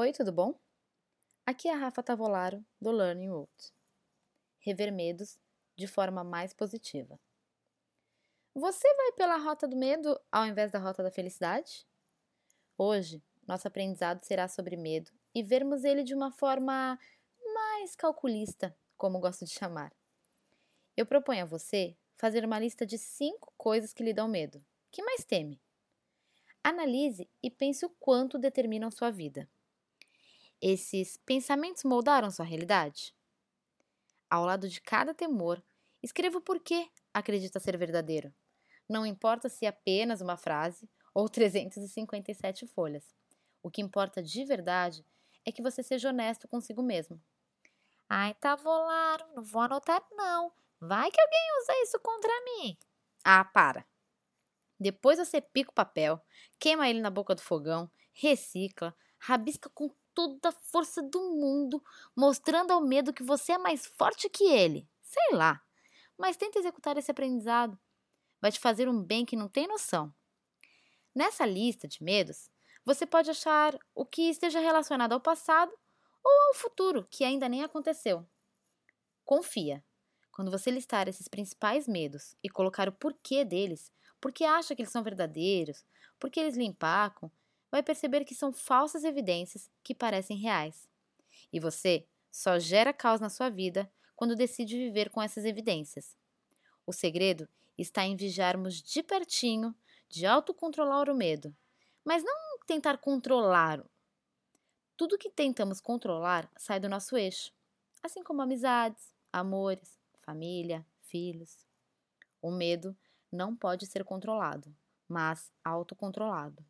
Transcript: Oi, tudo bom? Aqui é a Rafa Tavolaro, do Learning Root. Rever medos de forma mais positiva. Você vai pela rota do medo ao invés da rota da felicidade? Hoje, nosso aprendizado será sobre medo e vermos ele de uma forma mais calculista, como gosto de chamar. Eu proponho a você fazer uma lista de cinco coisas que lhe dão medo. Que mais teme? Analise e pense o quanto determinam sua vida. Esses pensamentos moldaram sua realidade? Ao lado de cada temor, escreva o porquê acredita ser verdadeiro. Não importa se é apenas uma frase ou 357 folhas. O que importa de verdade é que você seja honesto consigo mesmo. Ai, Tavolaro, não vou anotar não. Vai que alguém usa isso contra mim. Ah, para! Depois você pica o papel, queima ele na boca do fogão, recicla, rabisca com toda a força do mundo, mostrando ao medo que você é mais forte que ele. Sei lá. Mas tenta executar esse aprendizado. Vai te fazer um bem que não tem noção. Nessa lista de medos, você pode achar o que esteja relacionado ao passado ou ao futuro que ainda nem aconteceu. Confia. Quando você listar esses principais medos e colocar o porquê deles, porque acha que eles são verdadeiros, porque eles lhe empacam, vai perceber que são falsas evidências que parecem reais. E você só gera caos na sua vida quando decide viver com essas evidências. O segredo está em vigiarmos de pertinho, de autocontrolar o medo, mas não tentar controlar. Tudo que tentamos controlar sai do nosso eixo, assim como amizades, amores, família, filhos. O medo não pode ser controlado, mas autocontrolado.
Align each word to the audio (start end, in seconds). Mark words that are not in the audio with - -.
Oi, 0.00 0.12
tudo 0.12 0.30
bom? 0.30 0.54
Aqui 1.44 1.66
é 1.66 1.74
a 1.74 1.76
Rafa 1.76 2.04
Tavolaro, 2.04 2.64
do 2.80 2.92
Learning 2.92 3.30
Root. 3.30 3.50
Rever 4.60 4.92
medos 4.92 5.40
de 5.74 5.88
forma 5.88 6.22
mais 6.22 6.54
positiva. 6.54 7.18
Você 8.54 8.86
vai 8.94 9.10
pela 9.14 9.38
rota 9.38 9.66
do 9.66 9.76
medo 9.76 10.16
ao 10.30 10.46
invés 10.46 10.70
da 10.70 10.78
rota 10.78 11.02
da 11.02 11.10
felicidade? 11.10 11.84
Hoje, 12.78 13.20
nosso 13.44 13.66
aprendizado 13.66 14.22
será 14.22 14.46
sobre 14.46 14.76
medo 14.76 15.10
e 15.34 15.42
vermos 15.42 15.82
ele 15.82 16.04
de 16.04 16.14
uma 16.14 16.30
forma 16.30 16.96
mais 17.52 17.96
calculista, 17.96 18.78
como 18.96 19.18
gosto 19.18 19.44
de 19.44 19.50
chamar. 19.50 19.92
Eu 20.96 21.06
proponho 21.06 21.42
a 21.42 21.48
você 21.48 21.96
fazer 22.16 22.44
uma 22.44 22.60
lista 22.60 22.86
de 22.86 22.98
cinco 22.98 23.52
coisas 23.56 23.92
que 23.92 24.04
lhe 24.04 24.14
dão 24.14 24.28
medo. 24.28 24.64
Que 24.92 25.02
mais 25.02 25.24
teme? 25.24 25.60
Analise 26.62 27.28
e 27.42 27.50
pense 27.50 27.84
o 27.84 27.90
quanto 27.98 28.38
determinam 28.38 28.92
sua 28.92 29.10
vida. 29.10 29.50
Esses 30.60 31.16
pensamentos 31.18 31.84
moldaram 31.84 32.32
sua 32.32 32.44
realidade? 32.44 33.14
Ao 34.28 34.44
lado 34.44 34.68
de 34.68 34.80
cada 34.80 35.14
temor, 35.14 35.62
escreva 36.02 36.38
o 36.38 36.40
porquê 36.40 36.88
acredita 37.14 37.60
ser 37.60 37.76
verdadeiro. 37.76 38.34
Não 38.88 39.06
importa 39.06 39.48
se 39.48 39.66
é 39.66 39.68
apenas 39.68 40.20
uma 40.20 40.36
frase 40.36 40.90
ou 41.14 41.28
357 41.30 42.66
folhas. 42.66 43.04
O 43.62 43.70
que 43.70 43.80
importa 43.80 44.20
de 44.20 44.44
verdade 44.44 45.06
é 45.44 45.52
que 45.52 45.62
você 45.62 45.80
seja 45.82 46.08
honesto 46.08 46.48
consigo 46.48 46.82
mesmo. 46.82 47.22
Ai, 48.08 48.34
Tavolaro, 48.34 49.26
não 49.36 49.44
vou 49.44 49.62
anotar 49.62 50.04
não. 50.10 50.52
Vai 50.80 51.10
que 51.10 51.20
alguém 51.20 51.62
usa 51.62 51.82
isso 51.82 52.00
contra 52.00 52.30
mim. 52.44 52.76
Ah, 53.24 53.44
para! 53.44 53.86
Depois 54.80 55.18
você 55.18 55.40
pica 55.40 55.70
o 55.70 55.74
papel, 55.74 56.20
queima 56.58 56.88
ele 56.88 57.00
na 57.00 57.10
boca 57.10 57.34
do 57.34 57.42
fogão, 57.42 57.90
recicla, 58.12 58.96
rabisca 59.18 59.68
com 59.68 59.90
toda 60.18 60.48
a 60.48 60.52
força 60.52 61.00
do 61.00 61.20
mundo, 61.30 61.80
mostrando 62.16 62.72
ao 62.72 62.80
medo 62.80 63.12
que 63.12 63.22
você 63.22 63.52
é 63.52 63.58
mais 63.58 63.86
forte 63.86 64.28
que 64.28 64.42
ele. 64.42 64.88
Sei 65.00 65.36
lá. 65.36 65.62
Mas 66.18 66.36
tenta 66.36 66.58
executar 66.58 66.98
esse 66.98 67.08
aprendizado. 67.08 67.78
Vai 68.40 68.50
te 68.50 68.58
fazer 68.58 68.88
um 68.88 69.00
bem 69.00 69.24
que 69.24 69.36
não 69.36 69.48
tem 69.48 69.68
noção. 69.68 70.12
Nessa 71.14 71.46
lista 71.46 71.86
de 71.86 72.02
medos, 72.02 72.50
você 72.84 73.06
pode 73.06 73.30
achar 73.30 73.78
o 73.94 74.04
que 74.04 74.22
esteja 74.22 74.58
relacionado 74.58 75.12
ao 75.12 75.20
passado 75.20 75.72
ou 76.24 76.48
ao 76.48 76.54
futuro 76.54 77.06
que 77.08 77.22
ainda 77.22 77.48
nem 77.48 77.62
aconteceu. 77.62 78.26
Confia. 79.24 79.84
Quando 80.32 80.50
você 80.50 80.68
listar 80.68 81.06
esses 81.06 81.28
principais 81.28 81.86
medos 81.86 82.34
e 82.42 82.48
colocar 82.48 82.88
o 82.88 82.92
porquê 82.92 83.44
deles, 83.44 83.92
porque 84.20 84.42
acha 84.42 84.74
que 84.74 84.82
eles 84.82 84.90
são 84.90 85.04
verdadeiros, 85.04 85.84
porque 86.18 86.40
eles 86.40 86.56
lhe 86.56 86.64
empacam, 86.64 87.30
vai 87.70 87.82
perceber 87.82 88.24
que 88.24 88.34
são 88.34 88.52
falsas 88.52 89.04
evidências 89.04 89.70
que 89.82 89.94
parecem 89.94 90.36
reais. 90.36 90.88
E 91.52 91.60
você 91.60 92.06
só 92.30 92.58
gera 92.58 92.92
caos 92.92 93.20
na 93.20 93.28
sua 93.28 93.48
vida 93.48 93.90
quando 94.16 94.36
decide 94.36 94.76
viver 94.76 95.10
com 95.10 95.22
essas 95.22 95.44
evidências. 95.44 96.16
O 96.86 96.92
segredo 96.92 97.48
está 97.76 98.04
em 98.04 98.16
vigiarmos 98.16 98.82
de 98.82 99.02
pertinho, 99.02 99.74
de 100.08 100.26
autocontrolar 100.26 101.08
o 101.08 101.14
medo, 101.14 101.54
mas 102.04 102.24
não 102.24 102.58
tentar 102.66 102.98
controlar. 102.98 103.84
Tudo 104.96 105.18
que 105.18 105.30
tentamos 105.30 105.80
controlar 105.80 106.50
sai 106.56 106.80
do 106.80 106.88
nosso 106.88 107.16
eixo, 107.16 107.52
assim 108.02 108.22
como 108.22 108.42
amizades, 108.42 109.14
amores, 109.32 109.98
família, 110.22 110.84
filhos. 111.02 111.66
O 112.42 112.50
medo 112.50 112.96
não 113.30 113.54
pode 113.54 113.86
ser 113.86 114.04
controlado, 114.04 114.74
mas 115.06 115.52
autocontrolado. 115.64 116.64